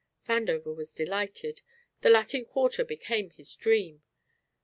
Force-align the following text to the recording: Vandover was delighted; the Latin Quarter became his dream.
Vandover 0.27 0.75
was 0.75 0.91
delighted; 0.95 1.61
the 2.01 2.09
Latin 2.09 2.43
Quarter 2.43 2.83
became 2.83 3.29
his 3.29 3.53
dream. 3.55 4.01